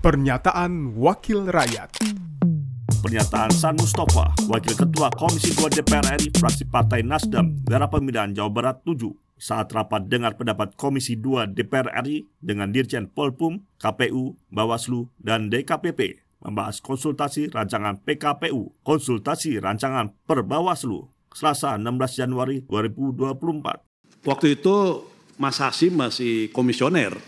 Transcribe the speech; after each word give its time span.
Pernyataan 0.00 0.96
Wakil 0.96 1.52
Rakyat. 1.52 2.00
Pernyataan 3.04 3.52
San 3.52 3.76
Mustafa, 3.76 4.32
Wakil 4.48 4.72
Ketua 4.72 5.12
Komisi 5.12 5.52
2 5.52 5.76
DPR 5.76 6.16
RI 6.16 6.32
fraksi 6.40 6.64
Partai 6.64 7.04
Nasdem, 7.04 7.60
daerah 7.68 7.84
pemilihan 7.92 8.32
Jawa 8.32 8.48
Barat 8.48 8.80
7, 8.88 8.96
saat 9.36 9.68
rapat 9.68 10.08
dengar 10.08 10.40
pendapat 10.40 10.72
Komisi 10.80 11.20
2 11.20 11.52
DPR 11.52 11.92
RI 12.00 12.24
dengan 12.40 12.72
Dirjen 12.72 13.12
Polpum, 13.12 13.68
KPU, 13.76 14.40
Bawaslu, 14.48 15.12
dan 15.20 15.52
DKPP 15.52 16.24
membahas 16.48 16.80
konsultasi 16.80 17.52
rancangan 17.52 18.00
PKPU, 18.00 18.72
konsultasi 18.80 19.60
rancangan 19.60 20.16
per 20.24 20.48
Bawaslu, 20.48 21.12
Selasa 21.36 21.76
16 21.76 22.24
Januari 22.24 22.64
2024. 22.64 24.24
Waktu 24.24 24.46
itu 24.56 25.04
Mas 25.36 25.60
Hasim 25.60 25.92
masih 26.00 26.48
komisioner 26.56 27.20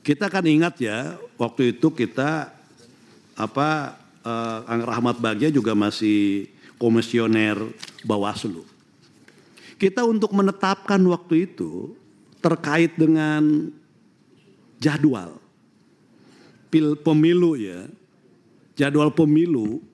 kita 0.00 0.32
kan 0.32 0.44
ingat 0.44 0.80
ya, 0.80 1.20
waktu 1.36 1.76
itu 1.76 1.92
kita 1.92 2.52
apa 3.36 3.96
uh, 4.24 4.64
Ang 4.68 4.80
Rahmat 4.84 5.16
Bagja 5.20 5.48
juga 5.52 5.76
masih 5.76 6.48
komisioner 6.80 7.56
Bawaslu. 8.04 8.64
Kita 9.80 10.04
untuk 10.04 10.32
menetapkan 10.36 11.00
waktu 11.08 11.48
itu 11.48 11.96
terkait 12.40 12.96
dengan 12.96 13.72
jadwal 14.80 15.40
pil 16.70 16.94
pemilu 16.96 17.58
ya. 17.58 17.90
Jadwal 18.78 19.12
pemilu 19.12 19.84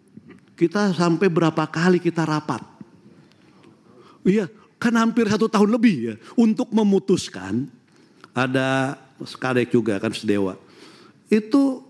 kita 0.54 0.94
sampai 0.94 1.26
berapa 1.26 1.66
kali 1.66 1.98
kita 1.98 2.22
rapat. 2.22 2.62
Iya, 4.22 4.46
kan 4.78 4.94
hampir 4.94 5.26
satu 5.26 5.50
tahun 5.50 5.74
lebih 5.74 5.96
ya 5.98 6.14
untuk 6.38 6.70
memutuskan 6.70 7.66
ada 8.30 8.94
Skadek 9.24 9.72
juga 9.72 9.96
kan 9.96 10.12
sedewa. 10.12 10.58
Itu 11.32 11.86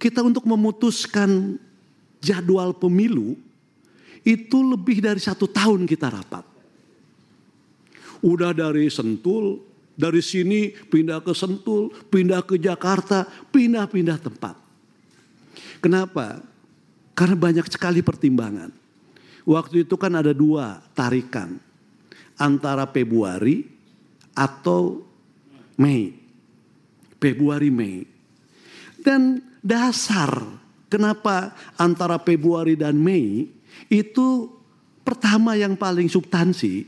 kita 0.00 0.24
untuk 0.24 0.42
memutuskan 0.48 1.60
jadwal 2.18 2.74
pemilu 2.74 3.38
itu 4.24 4.58
lebih 4.64 5.04
dari 5.04 5.20
satu 5.20 5.44
tahun 5.44 5.84
kita 5.84 6.08
rapat. 6.08 6.44
Udah 8.24 8.56
dari 8.56 8.88
Sentul, 8.88 9.60
dari 9.92 10.24
sini 10.24 10.72
pindah 10.72 11.20
ke 11.20 11.36
Sentul, 11.36 11.92
pindah 12.08 12.40
ke 12.40 12.56
Jakarta, 12.56 13.28
pindah-pindah 13.52 14.16
tempat. 14.16 14.56
Kenapa? 15.84 16.40
Karena 17.12 17.36
banyak 17.36 17.68
sekali 17.68 18.00
pertimbangan. 18.00 18.72
Waktu 19.44 19.84
itu 19.84 20.00
kan 20.00 20.16
ada 20.16 20.32
dua 20.32 20.80
tarikan. 20.96 21.60
Antara 22.34 22.88
Februari 22.88 23.68
atau 24.32 25.04
Mei. 25.76 26.23
Februari 27.24 27.72
Mei. 27.72 28.04
Dan 29.00 29.40
dasar 29.64 30.44
kenapa 30.92 31.56
antara 31.80 32.20
Februari 32.20 32.76
dan 32.76 33.00
Mei 33.00 33.48
itu 33.88 34.52
pertama 35.00 35.56
yang 35.56 35.72
paling 35.72 36.12
substansi 36.12 36.84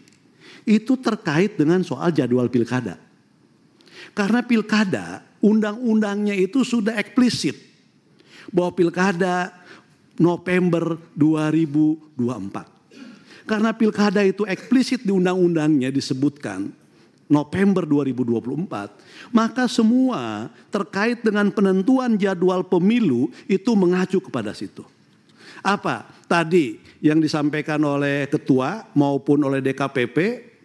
itu 0.69 0.93
terkait 1.01 1.57
dengan 1.57 1.81
soal 1.81 2.13
jadwal 2.13 2.53
pilkada. 2.53 3.01
Karena 4.13 4.45
pilkada 4.45 5.25
undang-undangnya 5.41 6.37
itu 6.37 6.61
sudah 6.65 6.97
eksplisit 7.01 7.57
bahwa 8.53 8.77
pilkada 8.77 9.57
November 10.21 11.01
2024. 11.17 12.77
Karena 13.47 13.71
pilkada 13.73 14.21
itu 14.27 14.43
eksplisit 14.43 15.07
di 15.07 15.15
undang-undangnya 15.15 15.95
disebutkan 15.95 16.75
November 17.27 17.83
2024, 17.83 19.35
maka 19.35 19.67
semua 19.67 20.47
terkait 20.71 21.19
dengan 21.27 21.51
penentuan 21.51 22.15
jadwal 22.15 22.63
pemilu 22.63 23.35
itu 23.51 23.75
mengacu 23.75 24.23
kepada 24.23 24.55
situ. 24.55 24.87
Apa? 25.59 26.07
Tadi 26.31 26.79
yang 27.03 27.19
disampaikan 27.19 27.83
oleh 27.83 28.31
ketua 28.31 28.87
maupun 28.95 29.43
oleh 29.43 29.59
DKPP 29.59 30.19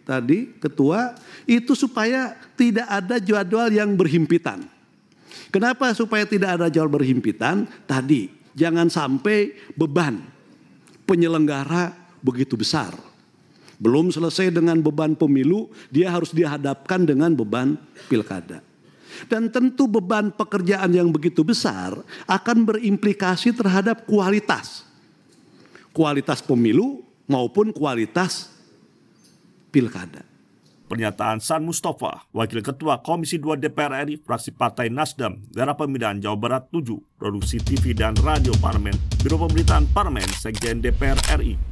tadi 0.06 0.54
ketua 0.58 1.14
itu 1.46 1.74
supaya 1.74 2.34
tidak 2.54 2.86
ada 2.86 3.18
jadwal 3.18 3.66
yang 3.70 3.94
berhimpitan. 3.98 4.62
Kenapa 5.50 5.90
supaya 5.92 6.22
tidak 6.22 6.62
ada 6.62 6.66
jadwal 6.70 7.02
berhimpitan? 7.02 7.66
Tadi 7.90 8.30
jangan 8.54 8.86
sampai 8.86 9.54
beban 9.74 10.22
penyelenggara 11.06 11.90
begitu 12.22 12.54
besar 12.54 12.94
belum 13.82 14.14
selesai 14.14 14.54
dengan 14.54 14.78
beban 14.78 15.18
pemilu, 15.18 15.66
dia 15.90 16.14
harus 16.14 16.30
dihadapkan 16.30 17.02
dengan 17.02 17.34
beban 17.34 17.74
pilkada. 18.06 18.62
Dan 19.26 19.50
tentu 19.50 19.90
beban 19.90 20.30
pekerjaan 20.30 20.94
yang 20.94 21.10
begitu 21.10 21.42
besar 21.42 21.98
akan 22.30 22.62
berimplikasi 22.62 23.50
terhadap 23.50 24.06
kualitas. 24.06 24.86
Kualitas 25.90 26.40
pemilu 26.40 27.02
maupun 27.26 27.74
kualitas 27.74 28.54
pilkada. 29.74 30.22
Pernyataan 30.86 31.40
San 31.40 31.64
Mustafa, 31.64 32.28
Wakil 32.36 32.60
Ketua 32.60 33.00
Komisi 33.00 33.40
2 33.40 33.56
DPR 33.56 34.04
RI, 34.04 34.20
fraksi 34.20 34.52
Partai 34.52 34.92
Nasdem, 34.92 35.40
daerah 35.48 35.72
pemilihan 35.72 36.20
Jawa 36.20 36.36
Barat 36.36 36.68
7, 36.68 37.00
Produksi 37.16 37.56
TV 37.64 37.96
dan 37.96 38.12
Radio 38.20 38.52
Parlemen, 38.60 38.92
Biro 39.24 39.40
Pemerintahan 39.40 39.88
Parlemen, 39.96 40.28
Sekjen 40.36 40.84
DPR 40.84 41.16
RI, 41.40 41.71